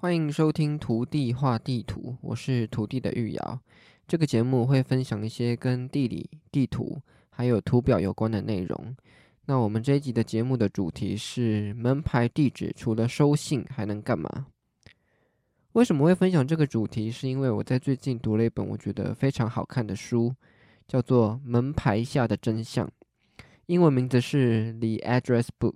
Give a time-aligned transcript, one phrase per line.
[0.00, 3.60] 欢迎收听《图地画地图》，我是土地的玉瑶。
[4.06, 8.94] 这个节目会分享一些跟地理、地图还有图表有关的内容。
[9.46, 14.46] 那我们这一集的节目的主题是门牌地址，除了收信还能干嘛？
[15.72, 17.10] 为什么会分享这个主题？
[17.10, 20.32] 是因为我在最近读了一本我觉得非常好看的书，
[20.86, 22.86] 叫做《门牌下的真相》，
[23.66, 25.74] 英文名字是《The Address Book》。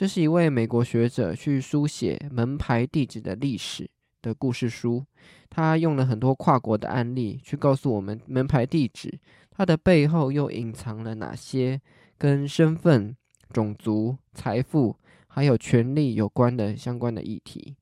[0.00, 3.86] 这是一位美国学者去书写门牌地址的历史
[4.22, 5.04] 的故事书。
[5.50, 11.78] 他用了很多跨国的案例去告诉我们门牌地址它的背后又隐藏了哪些
[12.16, 13.14] 跟身份、
[13.52, 14.96] 种族、财富
[15.28, 17.76] 还有权力有关的相关的议题。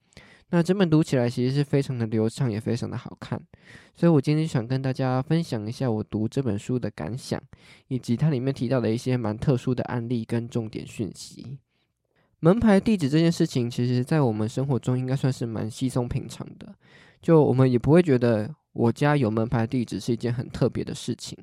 [0.50, 3.40] 那整本读起来其实是非常的流畅，也非常的好看。
[3.94, 7.40] 所以我今天想跟大家分享一下我读这本书的感想，
[7.86, 11.60] 以及它里面提到的一些蛮特殊的案例跟重点讯息。
[12.40, 16.72] 门牌地址这件事情，其实在我们生活中应该算是蛮稀松平常的，
[17.20, 21.36] 就我们也不会觉得我家有门牌地址是一件很特别的事情。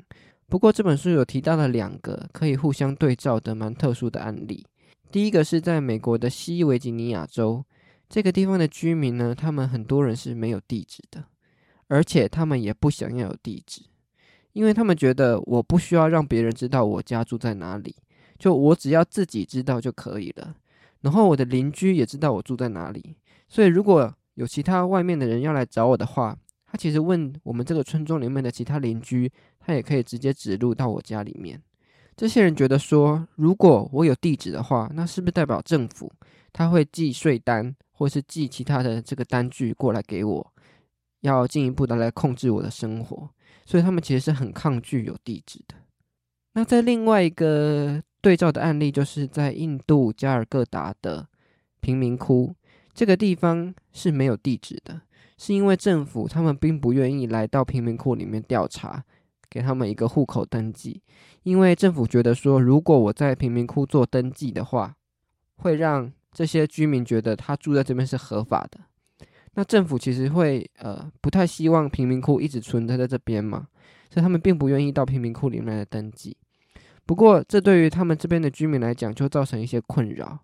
[0.48, 4.66] 不过这本书有提到了两个可以互相对照的蛮特殊的案例。
[5.12, 7.66] 第一个是在美国的西维吉尼亚州
[8.08, 11.26] 这个地方的居民呢，他们很多人是没有地址的，
[11.88, 13.82] 而且他们也不想要有地址，
[14.54, 17.96] 因为他们觉得我不需要让别人知道我家住在哪里，
[18.40, 20.56] 就我只要自己知道就可以了。
[21.06, 23.16] 然后我的邻居也知道我住在哪里，
[23.48, 31.62] 所以如果有其他外面的人要来找我的话，他其实问我们这个村庄里面的其他邻居，他也可以直接指路到我家里面。
[32.18, 36.12] 这些人觉得说，如果我有地址的话，那是不是代表政府
[36.52, 40.54] 他会寄税单或是寄其他的这个单据过来给我，
[41.22, 43.30] 要进一步的来控制我的生活？
[43.64, 45.76] 所以他们其实是很抗拒有地址的。
[46.54, 48.02] 那在另外一个。
[48.26, 51.28] 对照的案例就是在印度加尔各答的
[51.80, 52.56] 贫民窟，
[52.92, 55.00] 这个地方是没有地址的，
[55.38, 59.04] 是因为政府他们并不愿意来到贫民窟里面调查，
[59.48, 61.04] 给他们一个户口登记，
[61.44, 64.96] 因为政府觉得说，如果我在贫民窟做登记的话，
[65.58, 68.80] 会让这些居民觉得他住在这边是合法的，
[69.54, 73.68] 那政府其实会呃不太希望贫民窟一直存在在这边嘛，
[74.10, 76.36] 所以他们并不愿意到贫民窟里面来登记。
[77.06, 80.40] 不过，这对于他们这边的居民来讲，就造成一些困扰，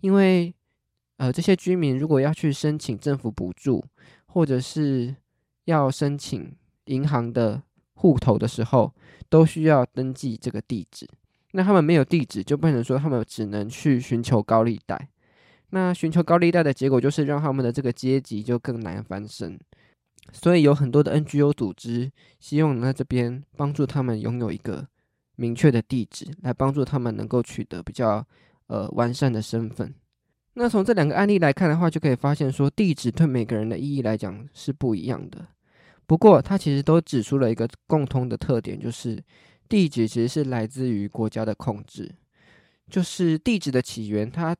[0.00, 0.54] 因为，
[1.16, 3.84] 呃，这些居民如果要去申请政府补助，
[4.26, 5.16] 或者是
[5.64, 6.54] 要申请
[6.84, 7.60] 银行的
[7.94, 8.92] 户头的时候，
[9.28, 11.08] 都需要登记这个地址。
[11.52, 15.08] 那他们没有地址，就不能说他们只能去寻求高利贷。
[15.70, 19.58] 那寻求高利贷的结果，就是让他们的这个阶级就更难翻身。
[20.32, 24.86] 所以有很多的 NGO 组织希望能在这边帮助他们拥有一个。
[25.36, 28.24] 明确的地址来帮助他们能够取得比较
[28.66, 29.94] 呃完善的身份。
[30.54, 35.46] 那从这两个案例来看的话，就可以发现说，地址对每个人的意义来讲是不一样的。
[36.06, 39.20] 不过，它其实都指出了一个共通的特点，就是
[39.68, 42.14] 地址其实是来自于国家的控制。
[42.88, 44.54] 就是地址的起源，它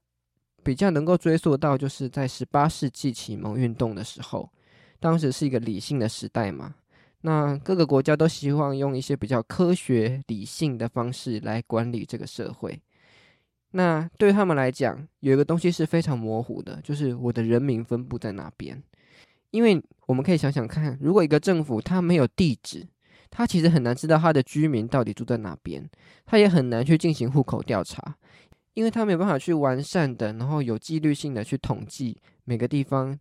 [0.64, 4.50] 比较能够追溯到就是在十八世纪启蒙运动的时候，
[4.98, 6.74] 当时是一个理性的时代嘛。
[7.26, 12.78] 那各个国家都希望用一些比较科学理性的方式来管理这个社会。
[13.70, 18.80] 那对他们来讲，有一个东西是非常模糊的，就是我的人民分布在哪边。
[19.52, 22.86] 因为我们可以想想看，如果一个政府它没有地址，
[23.30, 25.88] 它其实很难知道它的居民到底住在哪边，
[26.26, 28.16] 它也很难去进行户口调查，
[28.74, 33.18] 因为它没有办法去完善的，然后有纪律性的去统计每个地方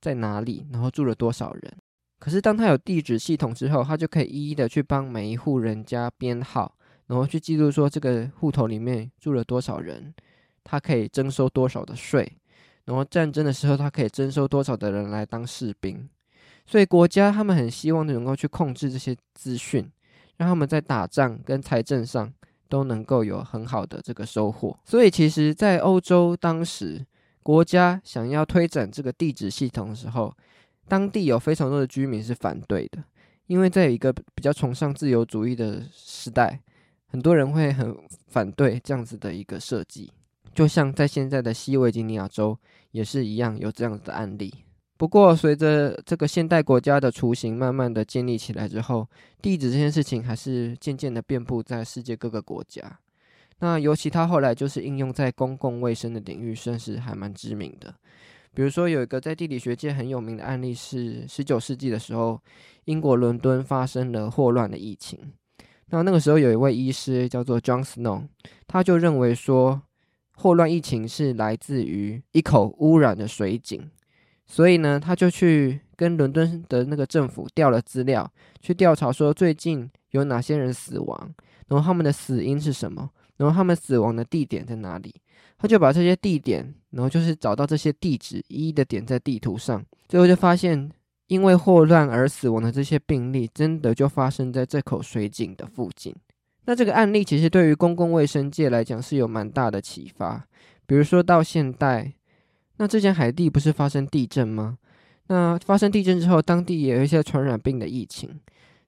[0.00, 1.76] 在哪里，然后住了多少人。
[2.24, 6.74] 可是，当他有地址系统之后，他就可以一一的去帮每一户人家编号，
[7.08, 10.14] 然后去记录说这个户头里面住了多少人，
[10.64, 12.26] 他可以征收多少的税，
[12.86, 16.08] 然后战争的时候他可以征收多少的人来当士兵。
[16.64, 19.86] 所以国家他们很希望能够去控制这些资讯，
[20.38, 22.32] 让他们在打仗跟财政上
[22.70, 24.74] 都能够有很好的这个收获。
[24.86, 27.04] 所以，其实，在欧洲当时
[27.42, 30.34] 国家想要推展这个地址系统的时候，
[30.88, 33.02] 当地有非常多的居民是反对的，
[33.46, 36.60] 因为在一个比较崇尚自由主义的时代，
[37.06, 37.96] 很多人会很
[38.28, 40.10] 反对这样子的一个设计。
[40.54, 42.56] 就像在现在的西维吉尼亚州
[42.92, 44.52] 也是一样有这样子的案例。
[44.96, 49.08] 不过，随着这个现代国家的雏形慢慢的建立起来之后，
[49.42, 53.00] 地址这件事情还是渐渐的遍布在世界各个国家。
[53.58, 57.92] 那尤其它后来就是应用在公共卫生的领域，算是还蛮知名的。
[58.54, 62.40] 比如说，有一个在地理学界很有名的案例是，十九世纪的时候，
[62.84, 65.18] 英国伦敦发生了霍乱的疫情。
[65.90, 68.28] 那那个时候有一位医师叫做 John Snow，
[68.66, 69.82] 他就认为说，
[70.36, 73.90] 霍乱疫情是来自于一口污染的水井。
[74.46, 78.30] 所以呢，他就去跟伦敦的那个政府调了资料，
[78.60, 81.34] 去调查说最近有哪些人死亡，
[81.68, 85.14] 然后他们的死因是什么，然后他们死亡的地点在哪里。
[85.64, 90.90] 他就把这些地点，然后就是找到这些地址，一一的点在地图上，最后就发现，
[91.28, 96.14] 因为霍乱而死亡的这些病例，真的就发生在这口水井的附近。
[96.66, 100.46] 那这个案例其实对于公共卫生界来讲是有蛮大的启发。
[100.86, 102.12] 比如说到现代，
[102.76, 104.76] 那之前海地不是发生地震吗？
[105.28, 108.38] 那发生地震之后，当地也有一些传染病的疫情。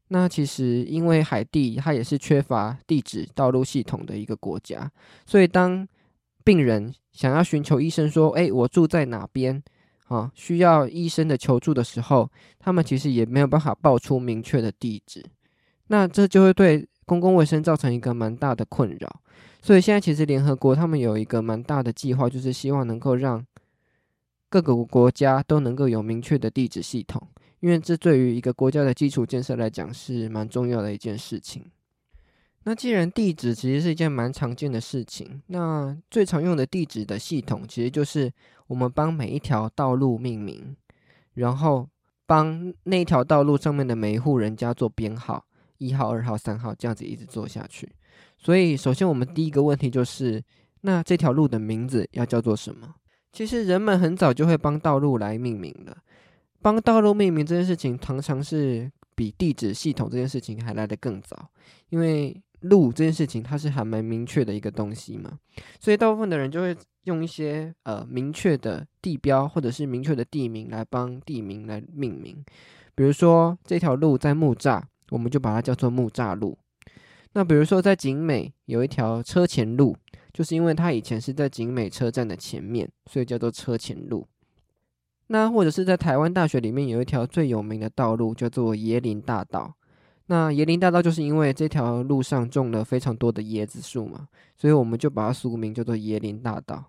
[0.09, 4.93] 那其实因为海地它也是缺乏地址道路系统的一个国家，
[5.25, 5.89] 所以当
[6.47, 9.61] 病人想要寻求医生说：“哎，我住在哪边？”
[10.07, 15.25] 啊，需要医生的求助的时候，他们其实也没有办法报出明确的地址。
[15.89, 19.21] 那这就会对公共卫生造成一个蛮大的困扰。
[19.61, 23.45] 所以现在其实联合国他们有一个蛮大的计划，就是希望能够让
[24.49, 27.21] 各个国家都能够有明确的地址系统，
[27.59, 31.65] 因为这对于一个国家的基础建设来讲是蛮重要的一件事情。
[32.69, 38.29] 那既然地址其实是一件蛮常见的事情，那最常用的地址的系统其实就是
[38.67, 40.77] 我们帮每一条道路命名，
[41.35, 41.89] 然后
[42.27, 45.47] 帮那一条道路上面的每一户人家做编号，
[45.79, 47.89] 一号、二号、三号这样子一直做下去。
[48.37, 50.43] 所以，首先我们第一个问题就是，
[50.81, 52.97] 那这条路的名字要叫做什么？
[53.33, 55.97] 其实人们很早就会帮道路来命名了。
[56.61, 61.49] 帮道路命名这件事情，常常是比地址系统这件事情还来得更早。
[61.91, 65.39] 因为路这件事情，它是还蛮明确的一个东西嘛，
[65.81, 72.45] 所以大部分的人就会用一些呃明确的地标或者是明确的地名来帮地名来命名。
[72.95, 76.59] 比如说这条路在木栅，我们就把它叫做木栅路。
[77.35, 79.95] 那比如说，在景美有一条车前路，
[80.33, 84.27] 就是因为它以前是在景美车站的前面，所以叫做车前路。
[85.27, 89.75] 那或者是在台湾大学里面有一条最有名的道路，叫做椰林大道。
[90.27, 96.85] 那椰林大道就是因为这条路上种了非常多的椰子树嘛，所以我们就把它俗名叫做椰林大道。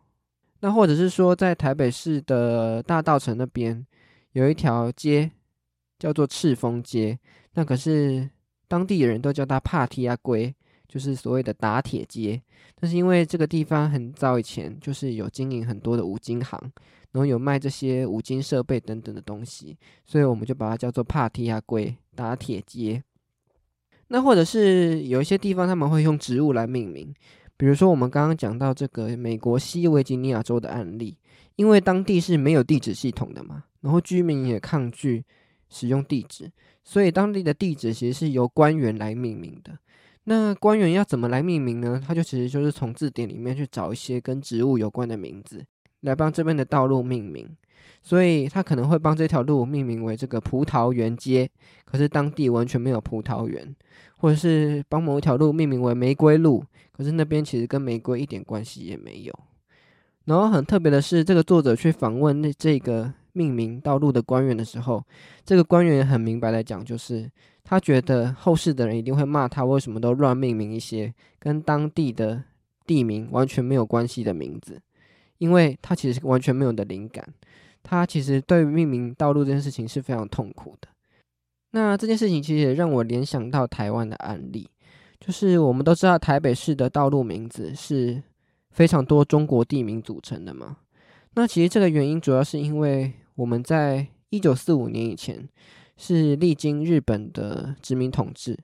[0.60, 3.86] 那或者是说，在台北市的大道城那边
[4.32, 5.32] 有一条街，
[6.00, 7.20] 叫做赤峰街，
[7.54, 8.30] 那可是。
[8.70, 10.54] 当地人都叫它帕提亚龟，
[10.90, 12.42] 就是所谓的打铁街。
[12.76, 16.60] 但是因为这个地方很早以前就是有经营很多的五金行，
[17.14, 23.02] 然后有卖这些五金设备等等的东西，所以我们就把它叫做帕提亚龟打铁街。
[24.10, 27.14] 那或者是有一些地方他们会用植物来命名，
[27.58, 31.18] 比如说我们刚刚讲到这个美国西维吉尼亚州的案例，
[31.56, 35.24] 因为当地是没有地址系统的嘛，然后居民也抗拒
[35.70, 36.50] 使用地址。
[36.84, 39.78] 所以当地的地址其实是由官员来命名的。
[40.24, 42.02] 那官员要怎么来命名呢？
[42.06, 45.66] 他就其实就是从字典里面去找一些跟植物有关的名字，
[46.02, 47.50] 来帮这边的道路命名。
[48.02, 51.50] 所以他可能会帮这条路命名为这个葡萄园街，
[51.86, 53.66] 可是当地完全没有葡萄园；
[54.18, 59.34] 或者是帮某一条路命名为玫瑰路，可是那边其实跟玫瑰一点关系也没有。
[60.26, 63.14] 然后很特别的是，这个作者去访问那这个。
[63.34, 65.04] 命名道路的官员的时候，
[65.46, 67.30] 这个官员很明白的讲，就是
[67.64, 72.44] 他觉得后世的人一定会骂他为什么都乱命名一些跟当地的
[72.88, 74.82] 地名完全没有关系的名字，
[75.38, 77.32] 因为他其实完全没有的灵感，
[77.88, 80.88] 他其实对命名道路这件事情是非常痛苦的。
[81.72, 84.70] 那这件事情其实也让我联想到台湾的案例，
[85.20, 88.22] 就是我们都知道台北市的道路名字是
[88.72, 90.78] 非常多中国地名组成的嘛，
[91.36, 93.14] 那其实这个原因主要是因为。
[93.38, 95.48] 我们在一九四五年以前
[95.96, 98.58] 是历经日本的殖民统治，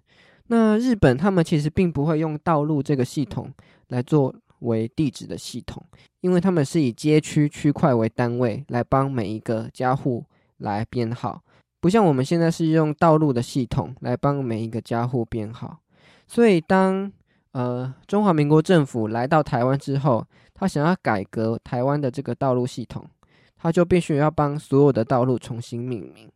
[0.48, 3.54] 那日本他们其实并不会用道路这个系统
[3.90, 5.82] 来做为地址的系统，
[6.20, 10.26] 因为他们是以街区区块为单位来帮每一个家户
[10.58, 11.42] 来编号，
[11.80, 15.80] 不像我们现在是用道路的系统来帮每一个家户编号。
[16.28, 17.12] 所以当
[17.52, 23.08] 呃中华民国政府来到台湾之后，他想要改革台湾的这个道路系统。
[23.56, 26.30] 他就必须要帮所有的道路重新命名。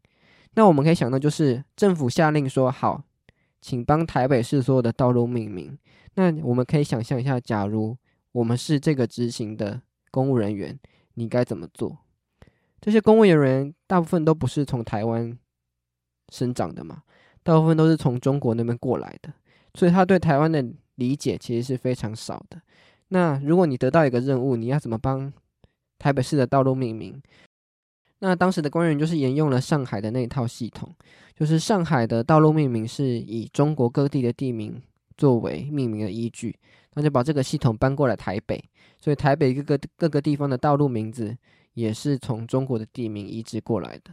[0.54, 3.04] 那我们可以想到，就是政府下令说好，
[3.60, 5.78] 请帮台北市所有的道路命名。
[6.16, 7.98] 那我们可以想象一下，假如
[8.38, 10.80] 我们是这个执行的公务人员，
[11.16, 11.98] 你该怎么做？
[12.80, 15.36] 这些公务人员大部分都不是从台湾
[16.30, 17.02] 生长的嘛，
[17.42, 19.34] 大部分都是从中国那边过来的，
[19.74, 20.64] 所以他对台湾的
[20.96, 22.62] 理解其实是非常少的。
[23.08, 25.34] 那如果你得到一个任务，你要怎么帮？
[25.98, 27.20] 台北市的道路命名，
[28.20, 30.94] 那当时的官员就是沿用了上海的那一套系统，
[31.36, 34.80] 就是上海的道路命名是以中国各地的地名
[35.18, 36.56] 作为命名的依据，
[36.98, 38.60] 那就把这个系统搬过来台北，
[39.00, 41.38] 所以台北各个各个地方的道路名字
[41.76, 44.12] 也是从中国的地名移植过来的。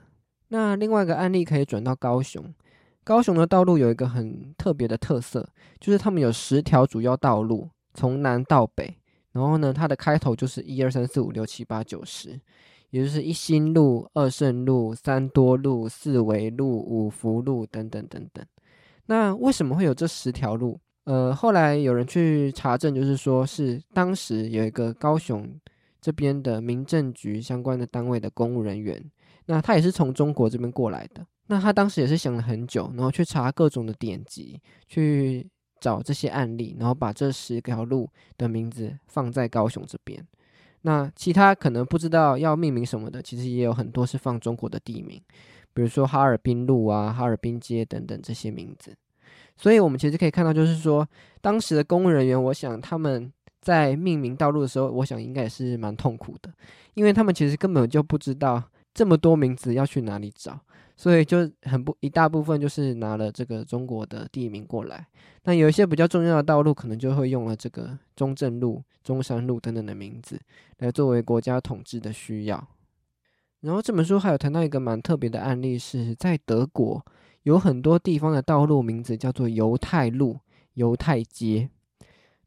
[0.48, 2.44] 那另外一个案例可以转到高雄，
[3.02, 5.48] 高雄的道路有一个很特别的特色，
[5.80, 8.94] 就是他们有十条主要道路，从南到北，
[9.32, 12.38] 然后呢，它的开头就是一二三四五六七八九十，
[12.90, 18.44] 也就是一新路、二圣路、三多路、四维路、五福路等等等等。
[19.06, 20.78] 那为什么会有这十条路？
[21.04, 25.46] 呃，后来有人去查证，就是说是当时有一个高雄
[26.00, 29.02] 这边的民政局相关的单位的公务人员，
[29.46, 31.26] 那他也是从中国这边过来的。
[31.46, 34.58] 那他当时也是想了很久，然后去查各种的典籍，
[34.88, 35.46] 去
[35.78, 38.08] 找这些案例，然后把这十条路
[38.38, 40.26] 的名字放在高雄这边。
[40.80, 45.20] 那其他可能不知道要命名什么的，其实也有很多是放中国的地名，
[45.74, 48.96] 比如说哈尔滨路啊、哈尔滨街等等这些名字。
[49.56, 51.08] 所以，我们其实可以看到，就是说，
[51.40, 56.52] 当时的公务人员，我想他们在命名道路的时候，我想应该也是蛮痛苦的，
[56.94, 60.58] 因为他们其实根本就不知道这么多名字要去哪里找，
[60.96, 65.06] 所以就很不一大部分就是拿了这个中国的地名过来。
[65.44, 70.38] 那有一些比较重要的道路，可能就会用了这个中正路、中山路等等的名字
[70.78, 72.68] 来作为国家统治的需要。
[73.60, 77.04] 然后这本书还有谈到一个蛮特别的案例，是在德国。
[77.44, 80.38] 有很多地方的道路名字叫做犹太路、
[80.74, 81.70] 犹太街。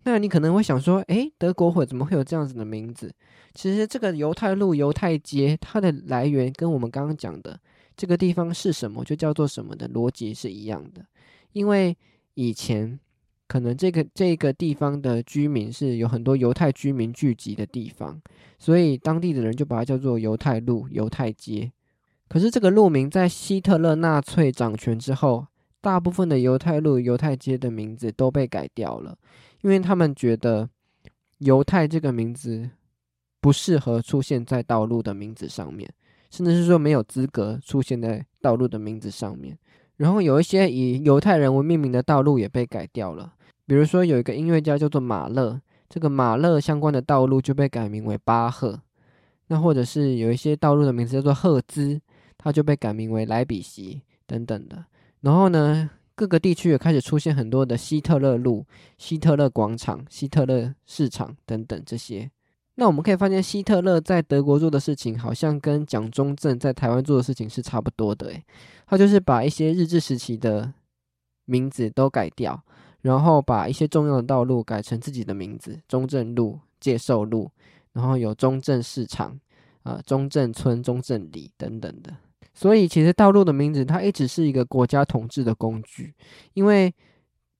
[0.03, 3.13] 那你可能会想说，诶，德国会怎么会有这样子的名字？
[3.53, 7.59] 其实这个犹太路、犹太街，它的来源跟我们刚刚讲的
[7.95, 11.05] 这个地方是什么，就叫做什么的逻辑是一样的。
[11.51, 11.97] 因为
[12.35, 12.97] 以前
[13.47, 18.21] 可能这个这个地方的居民是有很多犹太居民聚集的地方，
[18.57, 21.71] 所以当地的人就把它叫做犹太路、犹太街。
[22.29, 25.47] 可是这个路名在希特勒纳粹掌权之后，
[25.79, 29.17] 大部分的犹太路、犹太街的名字都被改掉了，
[29.61, 30.69] 因为他们觉得
[31.37, 32.69] 犹太这个名字
[33.39, 35.89] 不适合出现在道路的名字上面，
[36.29, 39.57] 甚至是说没有资格出现在道路的名字上面。
[39.95, 43.33] 然后有一些以犹太人为命名的道路也被改掉了，
[43.65, 48.81] 比如说有一个音乐家叫做马勒，这个马勒相关的道路就被改名为巴赫。
[49.47, 52.01] 那或者是有一些道路的名字叫做赫兹。
[52.37, 54.85] 它就被改名为莱比锡等等的，
[55.21, 58.65] 然后呢，各个地区也开始出现很多的希特勒路、
[58.97, 62.29] 希特勒广场、希特勒市场等等这些。
[62.75, 68.27] 那我们可以发现，希特勒在德国做的事情，好像跟蒋中正在台湾做的事情是差不多的。
[68.27, 68.45] 诶，
[68.85, 70.71] 他就是把一些日治时期的
[71.45, 72.63] 名字都改掉，
[73.01, 77.49] 然后把一些重要的道路改成自己的名字：中正路、介寿路，
[77.93, 79.39] 然后有中正市场、
[79.81, 82.15] 啊中正村、中正里等等的。
[82.59, 86.11] 所以，其实道路的名字它一直是一个国家统治的工具，
[86.55, 86.91] 因为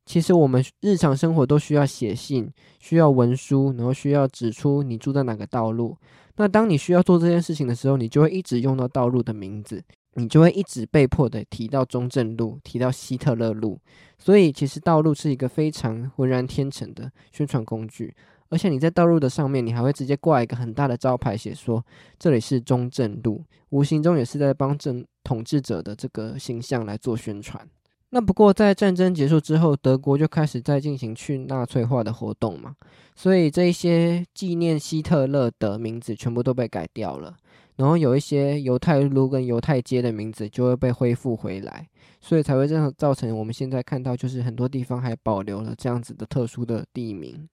[0.08, 5.96] 其实我们日常生活都需要写信、需要文书，然后需要指出你住在哪个道路。
[6.38, 9.84] 那当你需要做这件事情的时候，你就会一直用到道路的名字，
[10.16, 13.80] 你就会一直被迫的提到中正路、提到希特勒路。
[14.18, 18.16] 所以，其实道路是一个非常浑然天成的宣传工具。
[18.50, 21.84] 而且你在道路的上面，你还会直接挂一个很大的招牌，写说
[22.18, 27.68] 这里是中正路，无形中也是在帮正统治者的这个形象来做宣传。
[28.12, 32.74] 那不过在战争结束之后，德国就开始在进行去纳粹化的活动嘛，
[33.16, 37.36] 所以这一些纪念希特勒的名字全部都被改掉了，
[37.76, 41.86] 然后有一些犹太路跟犹太街的名字就会被恢复回来，
[42.22, 47.50] 所以才会这样造成我们现在看到就是很多地方还保留了这样子的特殊的地名。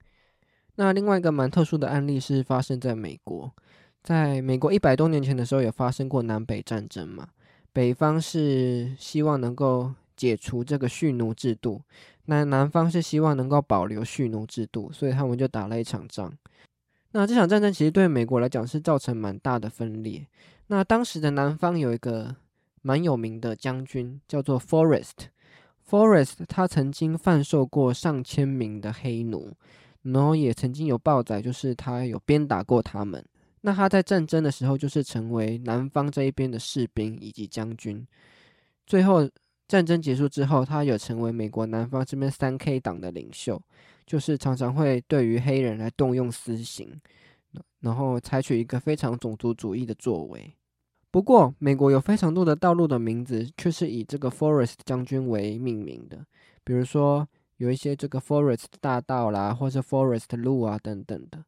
[0.76, 3.52] 那另外一个蛮特殊的案例是发生在美国，
[4.02, 7.28] 在美国一百多年前的时候，有发生过南北战争嘛？
[7.72, 11.82] 北方是希望能够解除这个蓄奴制度，
[12.26, 16.32] 那南方是希望能够保留蓄奴制度，所以他们就打了一场仗。
[17.12, 20.26] 那这场战争其实对美国来讲是造成蛮大的分裂。
[20.66, 22.34] 那当时的南方有一个
[22.82, 29.52] 蛮有名的将军，叫做 Forest，Forest 他曾经贩售过上千名的黑奴。
[30.04, 33.24] 然后也曾经有报载，就是他有鞭打过他们。
[33.62, 38.06] 那他在战争的时候，就是成为南方这一边的士兵以及将军。
[38.86, 39.26] 最后
[39.66, 43.58] 战争结束之后，他有成为美国南方这边三 K 党的领袖，
[44.04, 47.00] 就是常常会对于黑人来动用私刑，
[47.80, 50.54] 然后采取一个非常种族主义的作为。
[51.10, 56.26] 不过，美国有非常多的道路的名字却是以这个 Forest 将军为命名的，
[56.62, 57.26] 比如说。
[57.56, 61.44] 有一些这个 Forest 大道啦，或是 Forest 路啊等等的。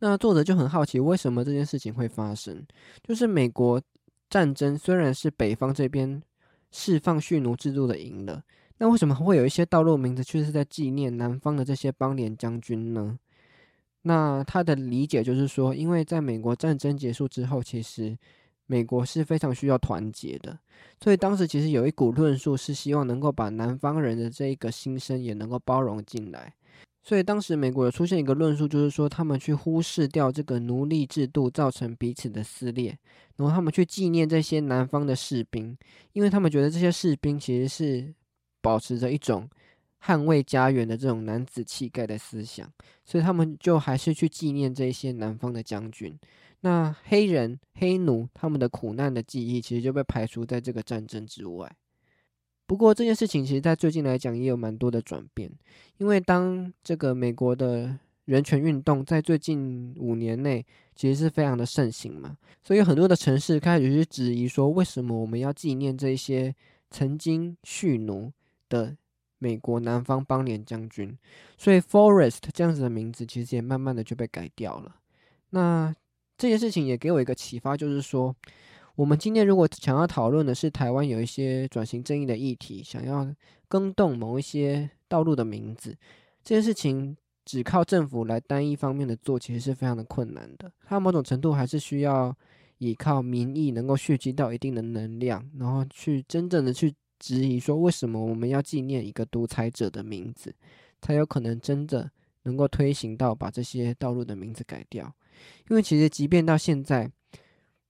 [0.00, 2.66] 那作者就很好奇，为什么这件事情会发生？
[3.02, 3.80] 就是美国
[4.28, 6.22] 战争虽然是北方这边
[6.70, 8.42] 释放蓄奴制度的赢了，
[8.78, 13.18] 那为什么会有一些道路名字却是在纪念南方的这些邦联将军呢？
[14.02, 18.18] 那他的理解就是说，因为在美国战争结束之后，其实
[18.66, 20.58] 美国是非常需要团结的，
[21.02, 26.54] 所以当时其实有一股论述是希望能够把南方人的这一个心声也能够包容进来。
[27.02, 32.98] 所以当时美国有出现一个论述，就是说他们去忽视掉这个奴隶制度造成彼此的撕裂，
[33.36, 35.76] 然后他们去纪念这些南方的士兵，
[36.14, 38.14] 因为他们觉得这些士兵其实是
[38.62, 39.46] 保持着一种
[40.02, 42.72] 捍卫家园的这种男子气概的思想，
[43.04, 46.18] 所以他们就还是去纪念这些南方的将军。
[46.64, 51.70] 那黑人、黑奴他们的苦难的记忆，其实就被排除在这个战争之外。
[52.66, 55.52] 不过这件事情，其实在最近来讲也有蛮多的转变，
[55.98, 60.64] 因为当这个美国的人权运动在最近五年内
[60.96, 66.54] 其实是非常的盛行嘛，所以很多的城市开始去质疑说，为什么我们要纪念这些
[66.88, 68.32] 曾经蓄奴
[68.70, 68.96] 的
[69.38, 71.14] 美国南方邦联将军？
[71.58, 74.96] 所以 Forest 这样子的名字其实也慢慢的就被改掉了。
[75.50, 75.94] 那
[76.36, 78.34] 这件事情也给我一个启发，就是说。
[78.96, 83.28] 我们今天如果想要讨论的是台湾有一些转型正义的议题，想要
[83.66, 85.90] 更动某一些道路的名字，
[86.44, 90.70] 这件事情只靠政府来单一方面的做，其实是非常的困难的。
[90.86, 92.32] 它某种程度还是需要
[92.78, 100.54] 依靠民意能够蓄积到一定的能量，然后去真正的去质疑说，为什么我们要纪念一个独裁者的名字，
[101.00, 102.08] 才有可能真的
[102.44, 105.12] 能够推行到把这些道路的名字改掉。
[105.68, 107.10] 因为其实即便到现在，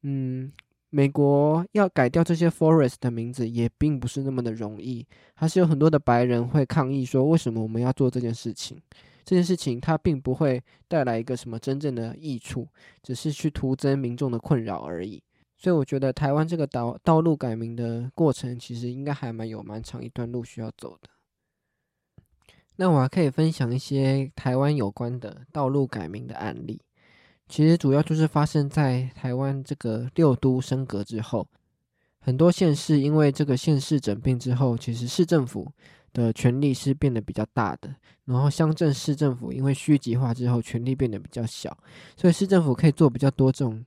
[0.02, 0.52] 嗯。
[0.90, 8.80] 美国要改掉这些 forest 的名字也并不是那么的容易，还是有很多的白人会抗议说，为什么我们要做这件事情？
[9.24, 12.68] 这件事情它并不会带来一个什么真正的益处，
[13.02, 15.20] 只是去徒增民众的困扰而已。
[15.56, 21.08] 所以我觉得台湾这个道道路改名的过程，其实应该还蛮有蛮长一段路需要走的。
[22.76, 26.80] 那我还可以分享一些台湾有关的道路改名的案例。
[27.54, 31.46] 其实主要就是发生在台湾这个六都升格之后，
[32.18, 35.70] 很多县市因为这个县市整并之后，其实市政府
[36.12, 41.78] 的权力是变得比较大的，然后乡镇市政府因为虚极化之后，权力变得比较小，
[42.16, 43.84] 所以市政府可以做比较多这种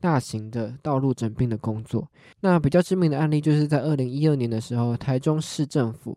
[0.00, 2.08] 大型的道路整并的工作。
[2.40, 6.16] 那比较知名的案例就是在二零一二年的时候，台中市政府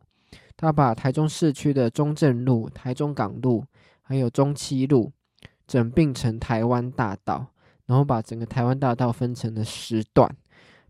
[0.56, 3.66] 他把台中市区的中正路、台中港路
[4.02, 5.12] 还有中七路。
[5.74, 7.48] 整并成台湾大道，
[7.88, 10.30] 然后把整个台湾大道分成了十段，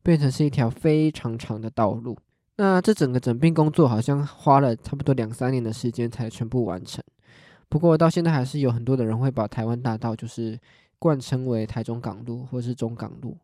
[0.04, 2.18] 变成是一条非常长的道路。
[2.58, 7.02] 那这整个整并工作好像花了差不多两三年的时间才全部完成。
[7.70, 10.60] 不过到现在还是有很多的人会把台湾大道就是
[11.00, 13.38] 冠称为台中港路或是中港路。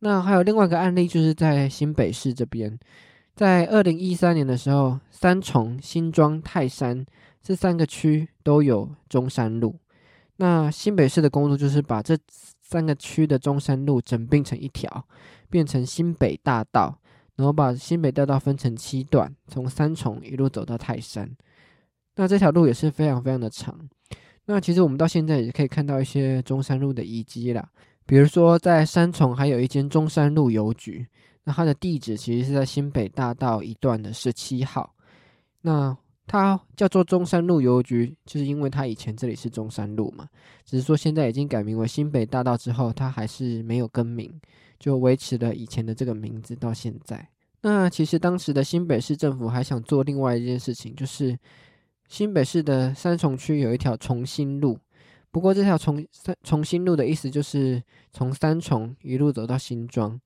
[0.00, 2.76] 那还有另外一个案例，就是在新北市这边，
[3.36, 7.06] 在二零一三年的时候，三重、新庄、泰山
[7.40, 9.76] 这三个区都有中山路。
[10.36, 12.18] 那新北市的工作就是把这
[12.60, 15.06] 三个区的中山路整并成一条，
[15.48, 16.98] 变成新北大道，
[17.36, 21.30] 然后把新北大道分成七段，从三重一路走到泰山。
[22.16, 23.78] 那这条路也是非常非常的长。
[24.44, 27.68] 那其实我们到现在也可以看到一些中山路的遗迹啦，
[28.04, 31.06] 比如说在三重还有一间中山路邮局，
[31.44, 34.94] 那它的地址其实是在新北大道一段的十七号。
[35.60, 40.26] 那它叫做中山路邮局，就是因为它以前这里是中山路嘛，
[40.64, 44.32] 只是说现在已经改名为新北大道之后，它还是没有更名，
[44.78, 47.28] 就维持了以前的这个名字到现在。
[47.60, 51.38] 那其实当时的新北市政府还想做另外一件事情，就是
[52.08, 54.78] 新北市的三重区有一条重新路，
[55.30, 57.82] 不过这条重三重新路的意思就是
[58.12, 60.20] 从三重一路走到新庄，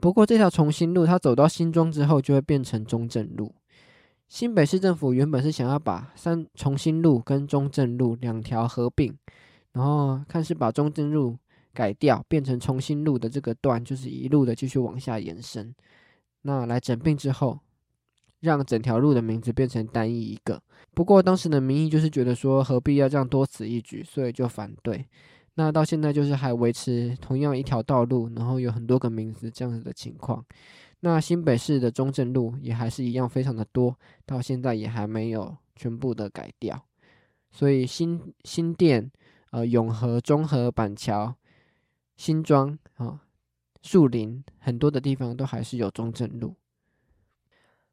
[0.00, 3.54] 不过这条重新路它走到新庄之后就会变成中正路。
[4.28, 9.16] 新北市政府原本是想要把三重新路跟中正路两条合并，
[9.72, 11.38] 然后看是把中正路
[11.72, 15.74] 改掉，变成重新路的这个段，就是一路的继续往下延伸。
[16.42, 17.60] 那来整并之后，
[18.40, 20.60] 让整条路的名字变成单一一个。
[20.92, 25.06] 不过当时的民意就是觉得说，何必要这样多此一举，所以就反对。
[25.54, 30.44] 那到现在就是还维持同样一条道路，然后有很多个名字这样子的情况。
[31.06, 36.84] 那新北市的中正路也还是一样非常的多，到现在也还没有全部的改掉。
[37.52, 39.08] 所以新新店、
[39.52, 41.32] 呃永和、中和、板桥、
[42.16, 43.22] 新庄啊、
[43.82, 46.56] 树林很多的地方都还是有中正路。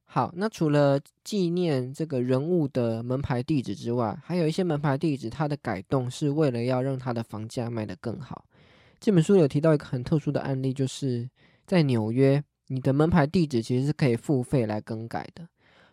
[0.06, 8.44] 好，那除了纪念这个人物的门牌地址之外，还有一些门牌地址它的改动是为了要让它的房价卖得更好。
[9.00, 11.30] 这本书有提到一个很特殊的案例，就是
[11.68, 12.44] 在纽约。
[12.74, 15.48] 你的门牌地址其实是可以付费来更改的，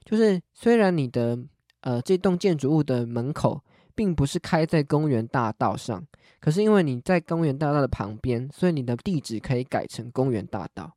[0.05, 1.39] 就是虽然你的
[1.83, 3.63] 呃这栋建筑物的门口
[3.95, 6.03] 并不是开在公园大道上，
[6.41, 10.91] 可是因为你在公园大道的旁边，所以你的地址可以改成公园大道。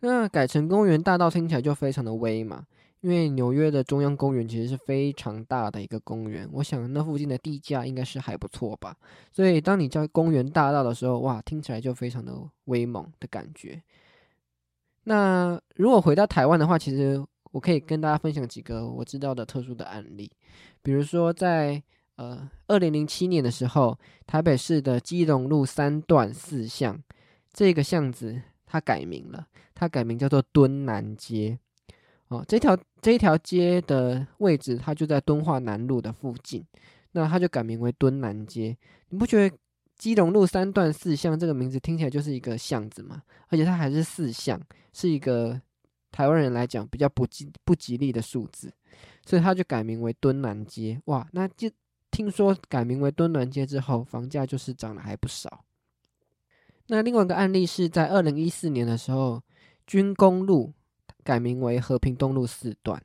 [0.00, 2.64] 那改成公园大道听起来就非常的威嘛，
[3.00, 8.96] 因为纽约的中央公园其实是非常大的一个公园，我想那附近的地价应该是还不错吧。
[9.30, 12.32] 所以当你叫公园大道的时候，哇，听起来就非常的
[12.64, 13.82] 威猛的感觉。
[15.08, 17.24] 那如果回到台湾的话，其实。
[17.50, 20.30] 我可以跟大家分享几个我知道的特殊的案例，
[20.82, 21.82] 比如说在
[22.16, 27.02] 呃二零零七年的时候，台北市的基隆路三段四巷
[27.50, 31.58] 这个巷子它改名了，它改名叫做敦南街。
[32.28, 36.62] 哦，这条这一条街的位置它就在敦化南路的附近，
[37.12, 38.76] 那它就改名为敦南街。
[39.08, 39.56] 你不觉得
[39.98, 43.22] 基隆路三段四巷这个名字听起来就是一个巷子嘛？
[43.48, 44.58] 而且它还是四巷，
[44.92, 45.60] 是一个。
[46.10, 48.72] 台湾人来讲比较不吉不吉利的数字，
[49.26, 50.98] 所以他就改名为敦南街。
[51.04, 51.70] 哇，那就
[52.10, 55.66] 听说改名为敦南街之后，房价就是涨了还不少。
[56.86, 59.42] 那另外一个案例是在二零一四年的时候，
[59.86, 60.72] 军工路
[61.22, 63.00] 改名为和平东路四段。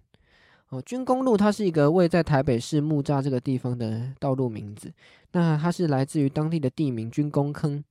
[0.74, 4.92] 哦，军工路它是一个位在台北市木栅这个地方的道路名字。
[5.34, 7.84] 那它是来自于当地的地名军工坑。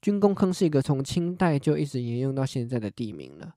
[0.00, 3.54] 军工坑是一个从清代就一直沿用到现在的地名了。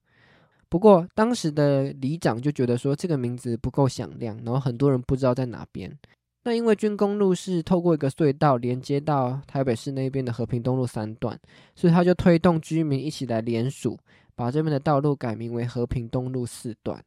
[0.68, 5.98] 不过当时的里长就觉得说这个名字不够响亮，然后很多人不知道在哪边。
[6.44, 11.40] 那因为军工路是透过一个隧道连接到台北市那边的和平东路三段，
[11.76, 13.98] 所以他就推动居民一起来联署，
[14.36, 17.02] 把这边的道路改名为和平东路四段。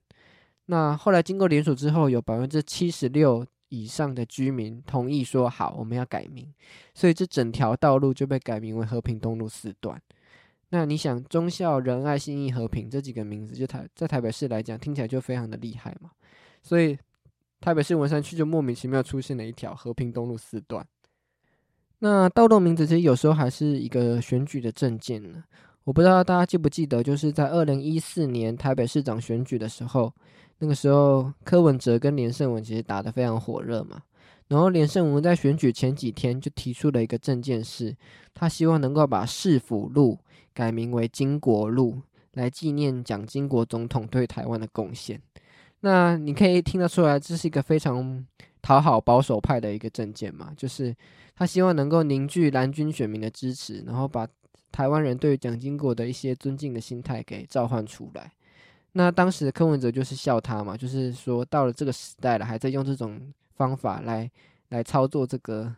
[0.67, 6.53] 那后来经过联署之后，有百分之七十六以上的居民同意说好，我们要改名，
[6.95, 10.01] 所以这整条道路就被改名为和平东路四段。
[10.71, 16.11] 那你想忠孝仁爱信义和平这几个名字，就台在台北市来讲，听起来就非常的厉害嘛。
[16.63, 16.99] 所以
[17.61, 20.85] 台北市文山区就莫名其妙出现了一条和平东路四段。
[21.99, 25.45] 那道路名字其实有时候还是一个选举的证件呢。
[25.85, 30.13] 我不知道大家记不记得，就是在二零一四年台北市长选举的时候，
[30.59, 34.03] 那个时候柯文哲跟连胜文其实打得非常火热嘛。
[34.49, 37.97] 然后连胜文在选举前几天就提出了一个证件，是
[38.33, 40.19] 他希望能够把市府路。
[40.57, 42.01] 改名为金国路，
[42.35, 45.21] 来纪念蒋经国总统对台湾的贡献。
[45.81, 48.25] 那你可以听得出来，这是一个非常
[48.63, 50.53] 讨好保守派的一个政见嘛？
[50.57, 50.95] 就是
[51.35, 54.29] 他希望能够凝聚蓝军选民的支持，然后把
[54.71, 58.31] 台湾人对蒋经国的一些尊敬的心态给召唤出来。
[58.95, 64.29] 那当时的柯文哲就是笑他嘛，就是说到了这个时代了，还在用这种方法来
[64.71, 65.75] 来操作这个。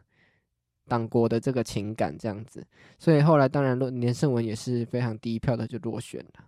[0.88, 2.64] 党国的这个情感这样子，
[2.96, 6.44] 所以后来当然连胜文也是非常低票的就落选了。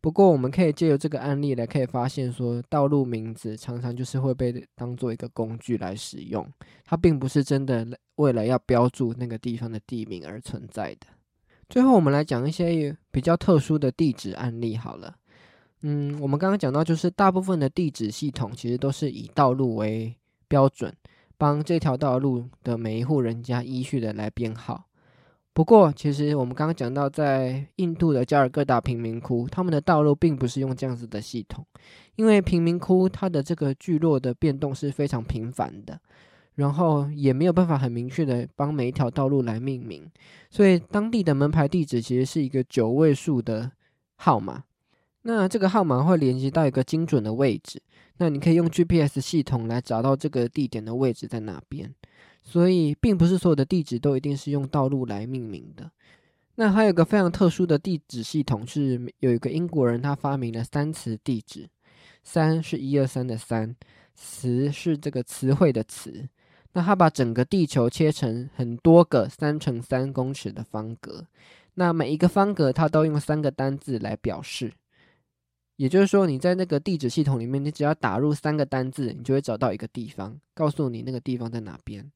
[0.00, 6.44] 不过我们可以借由这个案例来可以发现，说道路名字常常就是会被当做一个工具来使用，
[6.84, 11.06] 它并不是真的为了要标注那个地方的地名而存在的。
[11.68, 15.14] 最后我们来讲一些比较特殊的地址案例好了。
[15.88, 20.12] 嗯，我们刚刚讲到，就是大部分的地址系统其实都是以道路为
[20.48, 20.92] 标准。
[21.38, 24.86] 帮这条道路的每一户人家依序的来编号。
[25.52, 31.64] 不过，其实我们刚刚讲到，在印度的加尔各答贫民窟，他们的道路并不是用这样子的系统，
[32.16, 36.00] 因为贫民窟它的这个聚落的变动是非常频繁的，
[36.54, 40.10] 然后也没有办法很明确的帮每一条道路来命名，
[40.50, 43.70] 所以当地的门牌地址其实是一个九位数的
[44.16, 44.64] 号码。
[45.28, 47.82] 那这个号码会连接到一个精准的位置。
[48.18, 51.92] 那你可以用 GPS 系统来找到这个地点的位置在哪边，
[52.44, 55.90] 所以并不是所有的地址都一定是用道路来命名的。
[56.54, 61.68] 那还有个非常特殊的地址系统，是有一个英国人他发明了三词地址，
[62.22, 63.74] 三是一二三的三，
[64.14, 66.28] 词是这个词汇的词。
[66.72, 71.26] 那他把整个地球切成很多个三乘三公尺的方格，
[71.74, 74.72] 那每一个方格他都用三个单字来表示。
[75.76, 82.10] 也就是说，你在那个地址系统里面，你只要打入三个单字，你就会找到一个地方，告诉你那个地方在哪边。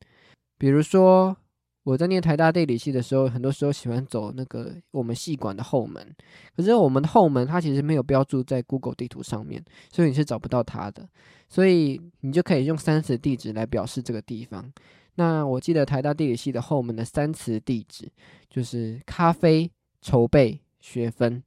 [0.56, 1.36] 比如说，
[1.82, 6.14] 我在念台大地理系的时候，很多时候喜欢走那个我们系馆的后门，
[6.56, 11.08] 可是我们的后门它其实没有标注在 Google 地图上面，所以你是找不到它的。
[11.48, 14.72] 所以你就可以用三词地址来表示这个地方。
[15.16, 18.10] 那我记得台大地理系的后门的三词地址
[18.48, 19.70] 就是咖啡
[20.00, 21.42] 筹备学分。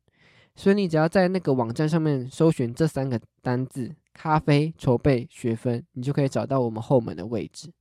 [0.55, 7.71] 所以你只要在那个网站上面搜寻这三个单字“咖啡筹备学分”，你就可以找到我们后门的位置。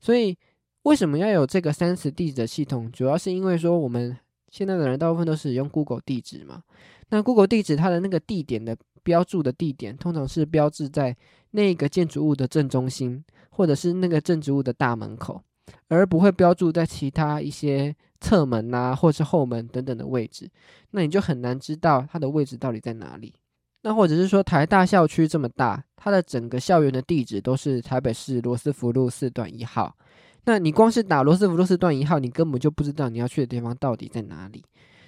[0.00, 0.36] 所以
[0.82, 2.90] 为什么要有这个三十地址的系统？
[2.90, 4.16] 主要是因为说我们
[4.50, 6.62] 现在的人大部分都是用 Google 地址嘛。
[7.08, 11.16] 那 Google 地址它的那个地点的标注的地点，通常是标志在
[11.50, 15.42] 那个建筑物的正中心，或者是那个建筑物的大门口，
[15.88, 20.50] 而不会标注在其他一些侧门呐，或是后门等等的位置，
[20.90, 23.34] 那你就很难知道它的位置到底在哪里。
[23.82, 29.96] 那或者是说台大校区这么大，它的整个校园的地址都是台北市罗斯福路四段一号。
[30.44, 34.64] 那你光是打罗斯福路四段一号，你根本就不知道你要去的地方到底在哪里。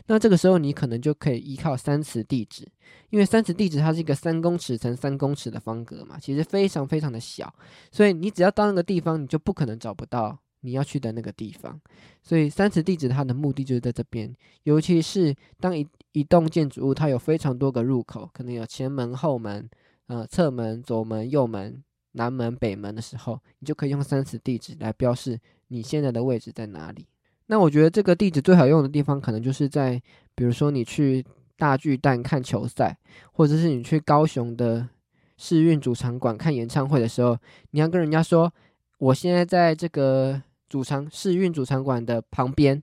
[0.07, 2.67] 那这个时候你可能就可以依靠三尺地址，
[3.11, 7.53] 因为三尺地址它是一个三公尺乘三公尺的方格嘛，其实非常非常的小，
[7.93, 11.81] 所以你只要到那个地方，你就不可能找不到你要去的那个地方。
[12.23, 19.69] 所以三词地址它的目的就是在这边，尤其是当一一栋建筑物它有非常多个入口，可能有前门、后门、
[20.07, 21.83] 呃侧门、左门、右门。
[22.13, 27.07] 南门、北门的时候，你就可以用三词地址来标示你现在的位置在哪里。
[27.47, 30.03] 那我觉得这个地址最好用的地方，可能就是在，
[30.35, 31.25] 比如说你去
[31.57, 32.99] 大巨蛋看球赛，
[33.31, 34.89] 或者是你去高雄的
[35.37, 37.39] 世运主场馆看演唱会的时候，
[37.71, 38.53] 你要跟人家说，
[38.99, 42.83] 我现在在这个主场试运主场馆的旁边。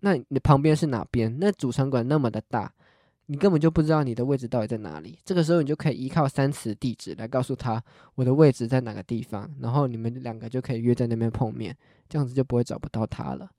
[0.00, 1.36] 那你旁边是哪边？
[1.40, 2.72] 那主场馆那么的大。
[3.28, 7.82] 你根本就不知道你的位置到底在哪里，这个时候你就可以依靠三词地址来告诉他
[8.14, 11.76] 我的位置在哪个地方，然后你们两个就可以约在那边碰面，
[12.08, 13.50] 这样子就不会找不到他了。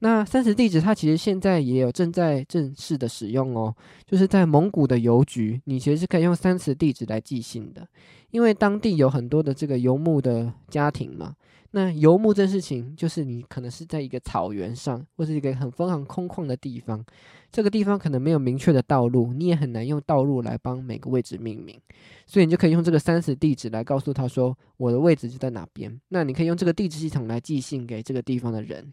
[0.00, 3.74] 那三词地址它其实现在也有正在正式的使用哦，
[4.04, 7.88] 就是在蒙古的邮局，你其实是可以用三词地址来寄信的，
[8.30, 11.34] 因为当地有很多的这个游牧的家庭嘛。
[11.72, 17.04] 那游牧这事情，就是你可能是在一个草原上，或是一个很非常空旷的地方，
[17.52, 21.78] 这个地方可能没有明确的道路，你也很难用道路来帮每个位置命名，
[22.26, 26.00] 所以你就可以用这个三十地址来告诉他说我的位置就在哪边。
[26.08, 28.90] 那你可以用这个地址系统来寄信给这个地方的人。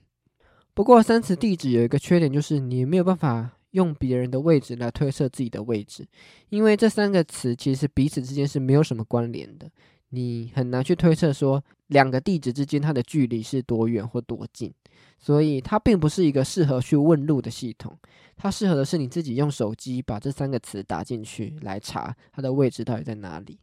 [0.74, 6.06] 不过三词地址有一个缺点，就是你没有办法用别人的位置来推测自己的位置，
[6.50, 9.72] 因为这三个词其实彼此之间是没有什么关联的。
[10.10, 14.74] 你很难去推测说两个地址之间它的距离是多远或多近，
[15.20, 17.98] 所以它并不是一个适合去问路的系统。
[18.36, 23.60] 它适合的是你自己用手机把这三个词打进去来查它的位置到底在哪里。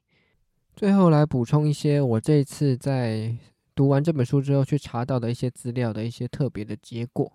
[0.75, 3.37] 最后来补充一些我这次在
[3.75, 7.31] 读完这本书之后去查到的一些资料的一些特别的结果，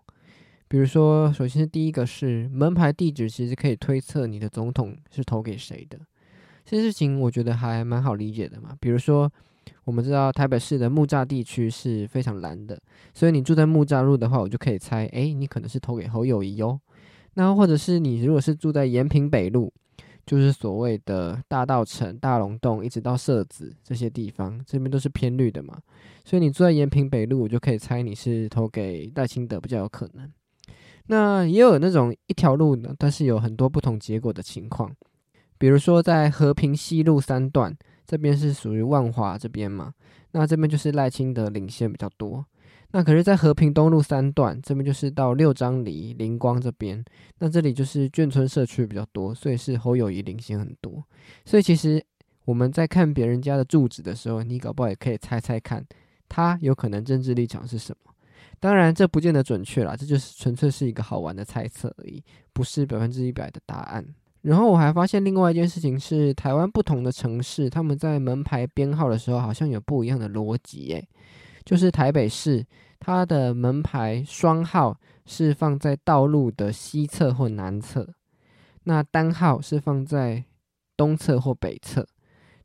[0.67, 5.99] 比如说，首先第一个是门牌地址其实可以推测你的总统是投给谁的。
[6.65, 8.75] 这件事情我觉得还蛮好理解的嘛。
[8.79, 9.31] 比如说，
[9.85, 12.79] 我们知道台北市的木栅地区是非常蓝的，
[13.13, 16.79] 所以你住在木栅路的话，我就可以猜，哎，你可能是投给侯友谊哦。
[17.33, 19.71] 那或者是你如果是住在延平北路，
[20.25, 25.79] 就是所谓的大道城、大龙洞一直到社子这些地方，这边都是偏绿的嘛，
[26.25, 30.29] 所以你住在延平北路，我就可以猜你是投给戴清德比较有可能。
[31.09, 34.93] 那也有那种一条路呢，但是有很多不同结果的情况。
[35.57, 37.75] 比如说，在和平西路三段
[38.07, 39.93] 这边是属于万华这边嘛，
[40.31, 42.45] 那这边就是赖清德领先比较多。
[42.91, 47.03] 那可是，在和平东路三段这边就是到六张里灵光这边，
[47.39, 51.03] 那这里就是眷村社区比较多，所以是侯友谊领先很多。
[51.43, 52.01] 所以其实
[52.45, 55.85] 我们在看别人家的住址的时候，你搞不好也可以猜猜看，
[56.29, 58.13] 他有可能政治立场是什么。
[58.57, 64.03] 当然，这不见得准确啦，这就是纯粹是一个好玩的猜测而已，不是百分之一百的答案。
[64.47, 70.93] 然后我还发现另外一件事情是，台湾不同的城市，他们在门牌编号的时候好像有不一样的逻辑。
[70.93, 71.05] 诶，
[71.65, 72.65] 就是台北市，
[72.97, 78.07] 它的门牌双号是放在道路的西侧或南侧，
[78.85, 80.41] 那单号是放在
[80.95, 82.07] 东侧或北侧。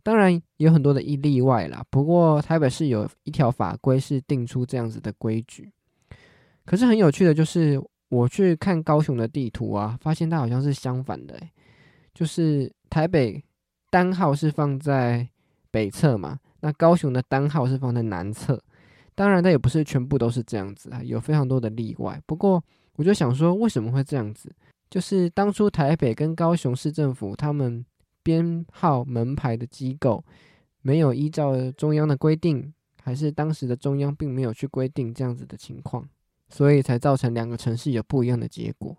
[0.04, 5.68] 当然有很多的一例外啦，不过台北市有一条法规是定出这样子的规矩。
[6.64, 11.34] 可是很有趣的就是，我去看高雄的地图啊，发现它好像是相反的。
[11.34, 11.50] 诶，
[12.14, 13.42] 就是台北
[13.90, 15.28] 单号是放在
[15.70, 18.62] 北侧嘛，那高雄的单号是放在南侧。
[19.14, 22.20] 当然，它也不是全部都是这样子啊，有非常多的例外。
[22.24, 22.62] 不过，
[22.96, 24.50] 我就想说，为什么会这样子？
[24.88, 27.84] 就是当初台北跟高雄市政府他们
[28.22, 30.22] 编号门牌的机构
[30.80, 32.72] 没有依照中央的规定，
[33.02, 36.06] 还是当时的中央并没有去规定这样子的情况，
[36.48, 38.96] 所以才造成两个城市有不一样的结果。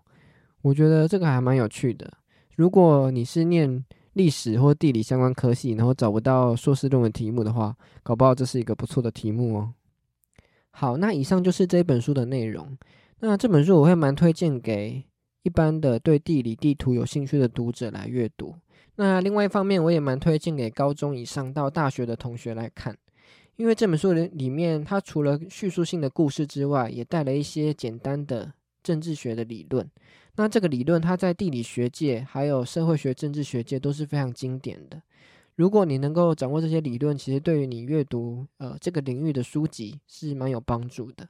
[0.62, 2.12] 我觉得这个还蛮有趣的。
[2.56, 9.72] 如果你是念历史或地理相关科系，然后找不到硕士论文题目的话，搞不好这是一个不错的题目哦。
[10.70, 12.76] 好，那以上就是这本书的内容。
[13.20, 15.02] 那这本书我会蛮推荐给
[15.42, 18.54] 一般的对地理地图有兴趣的读者来阅读。
[18.96, 22.96] 那另外一方面，我也蛮推荐给高中以上到大学的同学来看，
[23.56, 29.88] 因为这本书里里面，它除了叙述性的故事之外，也带了一些简单的政治学的理论。
[30.36, 35.00] 那这个理论，它在地理学界、还有社会学、政治学界都是非常经典的。
[35.56, 41.28] 如果你能够掌握这些理论，其实对于你阅读呃这个领域的书籍是蛮有帮助的。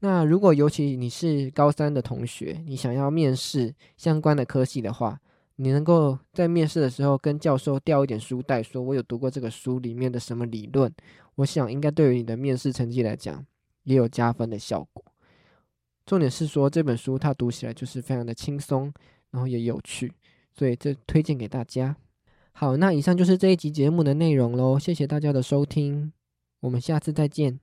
[0.00, 5.16] 那如果尤其你是高三的同学，你想要面试相关的科系的话，
[5.54, 10.92] 你能够在面试的时候跟教授调一点书袋，说我有读过这个书里面的什么理论，
[11.36, 13.46] 我想应该对于你的面试成绩来讲
[13.84, 15.04] 也有加分的效果。
[16.04, 18.92] 重点是说这本书它读起来就是非常的轻松，
[19.30, 20.12] 然后也有趣，
[20.52, 21.96] 所以这推荐给大家。
[22.52, 26.12] 好，那以上就是这一集节目的内容喽，谢谢大家的收听，
[26.60, 27.61] 我们下次再见。